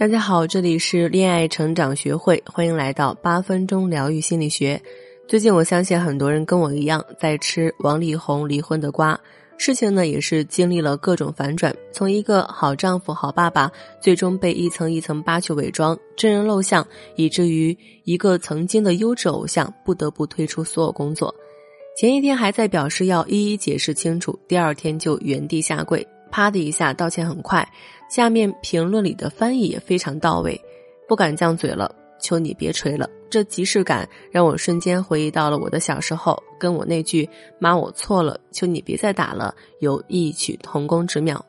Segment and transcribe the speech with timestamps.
[0.00, 4.80] 大家好，这里是恋爱成长学会，欢迎来到八分钟疗愈心理学。
[5.28, 9.20] 最近我相信很多人跟我一样在吃王力宏离婚的瓜，
[9.58, 16.82] 事情呢也是经历了各种反转，从一个好丈夫、好爸爸，最终被一层一层扒去伪装，真人露相，
[17.16, 21.34] 以至于一个曾经的优质偶像不得不退出所有工作。
[21.98, 26.02] 前一天还在表示要一一解释清楚，第二天就原地下跪。
[26.30, 27.66] 啪的一下，道歉很快。
[28.08, 30.60] 下面评论里的翻译也非常到位，
[31.06, 33.08] 不敢犟嘴了，求你别吹了。
[33.30, 37.28] 这即视感让我瞬间回忆到了我的小时候，跟我那句
[37.60, 41.44] “妈，我错了，求你别再打了”有异曲同工之妙。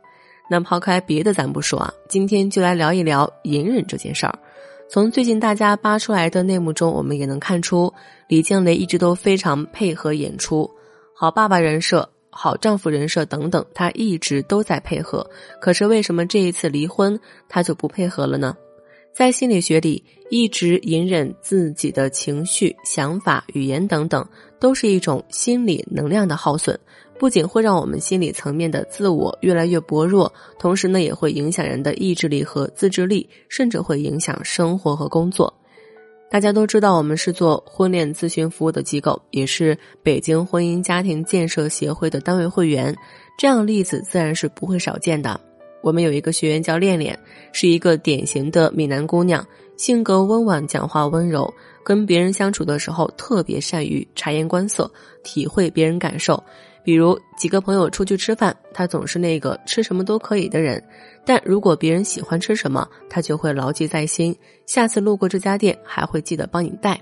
[0.47, 4.39] 那抛开别的咱不说啊，今天就来聊一聊隐忍这件事儿。
[4.87, 7.91] 从最近大家扒出来的内幕中，我们也能看出，
[8.27, 10.69] 李静蕾一直都非常配合演出，
[11.15, 12.07] 好爸爸人设。
[12.31, 15.29] 好丈夫人设等等，他一直都在配合。
[15.59, 18.55] 可是为什么这一次离婚他就不配合了呢？
[19.13, 24.25] 在心理学里，一直隐忍自己的情绪、想法、语言等等，
[24.57, 26.79] 都是一种心理能量的耗损，
[27.19, 35.53] 不仅会让我们心理层面的自我越来越薄弱，同时呢，也会影响人的意志力和自制力，甚至会影响生活和工作。
[36.31, 42.95] 大家都知道，我们是做婚恋咨询服务的机构，也是北京婚姻家庭建设协会的单位会员。
[43.37, 45.37] 这样的例子自然是不会少见的。
[45.81, 47.19] 我们有一个学员叫恋恋，
[47.51, 54.91] 是一个典型的闽南姑娘，性格温婉，讲话温柔，跟别人相处的时候特别善于察言观色，
[55.23, 56.41] 体会别人感受。
[56.83, 60.83] 比如几个朋友出去吃饭，他总是那个吃什么都可以的人，
[61.23, 66.99] 但如果别人喜欢吃什么，他就会牢记在心，下次路过这家店还会记得帮你带。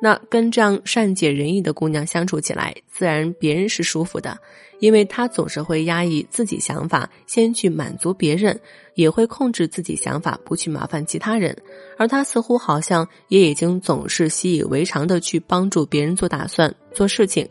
[0.00, 4.36] 那跟这样善解人意的姑娘相处起来，自然别人是舒服的，
[4.80, 8.58] 因为她总是会压抑自己想法，先去满足别人，
[8.94, 11.56] 也会控制自己想法，不去麻烦其他人。
[11.96, 17.48] 而她似乎好像也已经总是习以为常的去帮助别人做打算、做事情。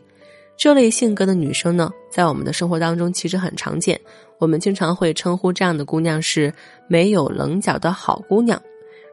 [0.56, 4.00] 这类性格的女生呢，在我们的生活当中其实很常见。
[4.38, 6.52] 我们经常会称呼这样的姑娘是
[6.86, 8.60] 没有棱角的好姑娘。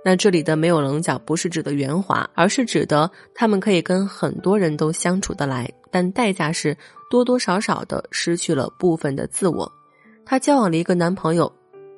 [0.03, 6.75] 那这里的没有棱角，不是指的圆滑，而是指的他们可以跟很多人都相处得来，但代价是
[7.09, 9.71] 多多少少的失去了部分的自我。
[10.25, 11.51] 她交往了一个男朋友，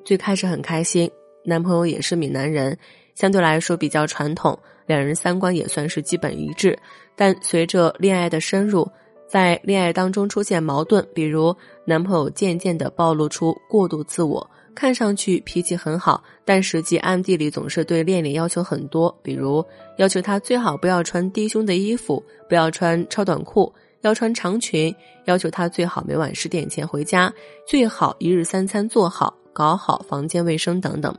[0.03, 1.09] 最开始很开心，
[1.45, 2.77] 男朋友也是闽南人，
[3.15, 6.77] 相对来说比较传统，两人三观也算是基本一致。
[7.15, 8.89] 但随着恋爱的深入，
[9.29, 19.63] 在恋爱当中出现矛盾，比如男朋友渐渐的暴露出过度自我，看上去脾气很好，但实际暗地里总是对恋恋要求很多，比如
[19.97, 24.93] 要求他最好不要穿低胸的衣服，不要穿超短裤，要穿长裙，
[25.25, 27.33] 要求他最好每晚十点前回家，
[27.67, 31.15] 最好一日三餐做好，搞好房间卫生等等。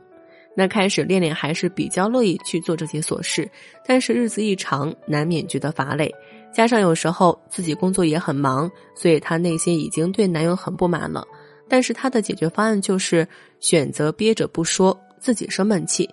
[0.57, 3.49] 那开始恋恋还是比较乐意去做这些琐事，
[3.85, 6.09] 但是日子一长，难免觉得乏累。
[6.53, 11.27] 加上有时候自己工作也很忙，所以她内心已经对男友很不满了。
[11.67, 13.27] 但是他的解决方案就是
[13.59, 16.09] 选择憋着不说，自己生闷气。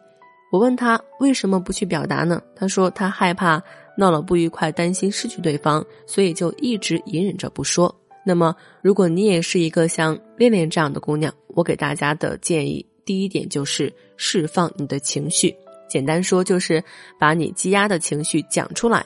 [0.51, 2.43] 我问他为什么不去表达呢？
[2.55, 3.63] 他说他害怕
[3.97, 7.95] 闹了不愉快，担心失去对方，所以就一直隐忍着不说。
[8.25, 15.55] 那么，如果你也是一个像恋恋这样的姑娘，我给大家的建议，第一点就是释放你的情绪。
[15.89, 16.83] 简单说就是
[17.19, 19.05] 把你积压的情绪讲出来。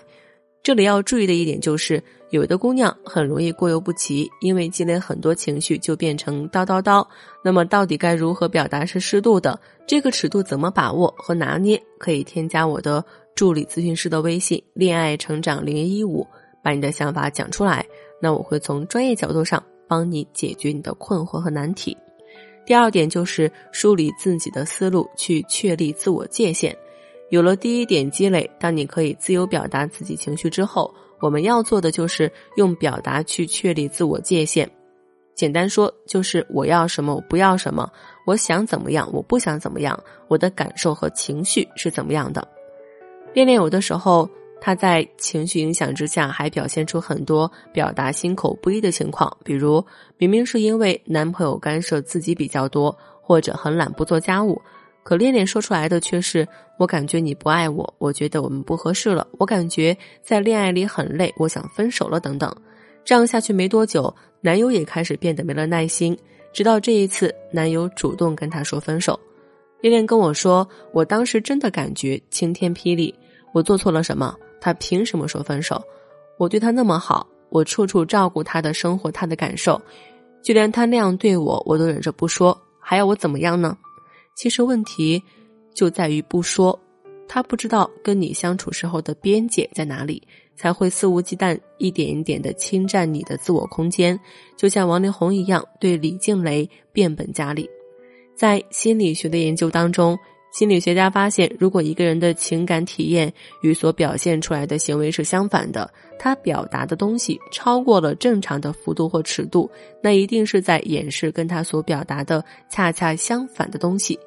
[0.66, 7.06] 这里要注意的一点就是，有的姑娘很容易过犹不及，因为积累很多情绪就变成叨叨叨。
[7.40, 9.56] 那么，到底该如何表达是适度的？
[9.86, 11.80] 这个尺度怎么把握和拿捏？
[12.00, 13.04] 可以添加我的
[13.36, 16.26] 助理咨询师的微信“恋爱成长零一五”，
[16.64, 17.86] 把你的想法讲出来。
[18.20, 21.96] 那我会从专业角度上帮你解决你的困惑和难题。
[22.66, 26.76] 第二点就是梳理自己的思路，去确立自我界限。
[27.30, 34.70] 有了第一点积累，当你可以自由表达自己情绪之后，我们要做的就是用表达去确立自我界限。
[35.34, 37.84] 简单说，就是我要什么，我不要什么；
[38.26, 39.94] 我想怎么样，我不想怎么样；
[40.28, 42.46] 我的感受和情绪是怎么样的。
[43.34, 44.26] 恋恋有的时候，
[44.60, 49.84] 他在情绪影响之下，还表现出很多表达心口不一的情况，比如
[50.16, 54.58] 明明是因为男朋友干涉自己比较多，或者很懒不做家务。
[55.06, 56.44] 可恋恋说出来的却是：
[56.80, 62.52] 我感觉你不爱我，我觉得我们不合适了，我感觉在恋爱里很累，我想分手了等等。
[63.04, 66.18] 这样下去没多久，男友也开始变得没了耐心。
[66.52, 69.16] 直到这一次，男友主动跟她说分手。
[69.80, 73.14] 恋恋跟我说：“我当时真的感觉晴天霹雳，
[73.54, 74.34] 我做错了什么？
[74.60, 75.80] 他凭什么说分手？
[76.36, 79.80] 我对他那么好，我处处照顾他的生活，他的感受，
[80.42, 83.78] 就连他那样对我，我都忍着不说，还要我怎么样呢？”
[84.36, 85.20] 其实问题
[85.74, 86.78] 就在于不说。
[87.28, 90.22] 他不知道跟你相处时候的边界在哪里，
[90.54, 94.16] 才会肆无忌惮、一点一点的侵占你的自我空间，
[94.56, 97.68] 就像王力宏一样对李静蕾变本加厉。
[98.36, 100.16] 在心理学的研究当中，
[100.56, 103.30] 心理学家发现，如果一个人的情感体验
[103.60, 109.70] 与所表现出来的行为是相反的，他表达的东西超过了正常的幅度或尺度，
[110.02, 114.18] 那一定是在掩饰跟他所表达的恰恰相反的东西。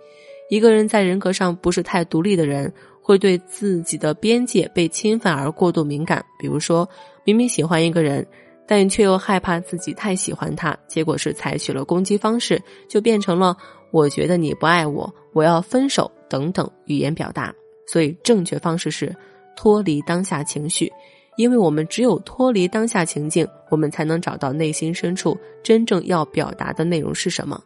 [0.52, 2.72] 一个人在人格上不是太独立的人。
[3.02, 6.88] 会对自己的边界被侵犯而过度敏感，比如说
[7.24, 8.24] 明明喜欢一个人，
[8.68, 13.58] 但却又害怕自己太喜欢他，结果是采取了攻击方式，就变成了
[13.92, 17.54] 我觉得你不爱我，我要分手等等语言表达。
[17.88, 19.16] 所以正确方式是
[19.56, 20.92] 脱离当下情绪，
[21.38, 27.62] 因为我们只有脱离当下情境，我们才能找到内心深处真正要表达的内容是什么。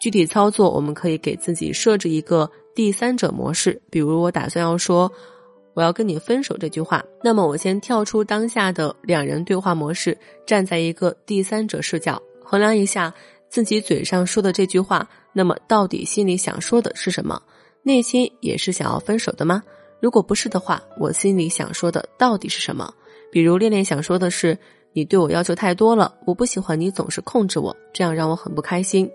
[0.00, 2.50] 具体操作，我们可以给自己设置一个。
[2.74, 5.08] 第三者模式，比如我打算要说
[5.74, 13.14] “我要跟你分手”这句话，那么我先跳出当下的两人对话模式，站在一个第三者视角，衡量一下
[13.54, 17.40] 自己嘴上说的这句话，那么到底心里想说的是什么？
[17.84, 19.62] 内心也是想要分手的吗？
[20.00, 22.92] 如果不是的话，我心里想说的到底是什么？
[23.30, 24.58] 比如恋恋想说的是
[24.92, 29.08] “你对我要求太多了，我不喜欢你总是控制我，这样让我很不开心。”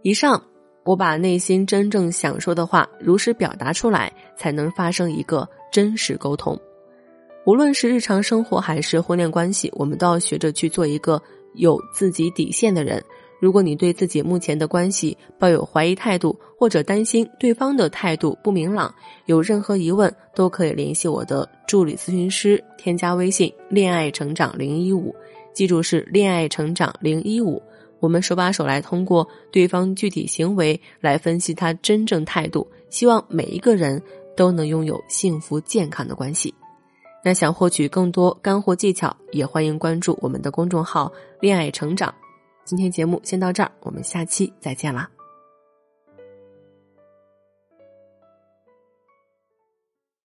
[0.00, 0.42] 以上。
[0.84, 6.58] 我把内心真正想说的话如实表达出来，才能发生一个真实沟通。
[7.44, 11.22] 无论是日常生活还是婚恋关系，我们都要学着去做一个
[11.54, 13.00] 有自己底线的人。
[13.42, 18.94] 如果你对自己目前的关系抱有怀疑态度，或者担心对方的态度不明朗，
[19.26, 25.12] 有任何疑问都可以联系我的助理咨询师，添加微信“恋爱成长零一五”，
[25.52, 27.60] 记住是“恋爱成长零一五”。
[27.98, 34.00] 我们手把手来通过对方具体行为来分析他真正态度，希望每一个人
[34.36, 36.54] 都能拥有幸福健康的关系。
[37.24, 41.10] 那想获取更多干货技巧，也欢迎关注我们的公众号
[41.42, 42.14] “恋爱成长”。
[42.64, 45.10] 今天节目先到这儿，我们下期再见啦。